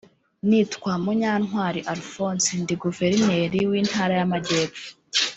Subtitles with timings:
[0.49, 4.85] Nitwa Munyantwali Alphonse ndi Guverineri w’Intara y’Amajyepfo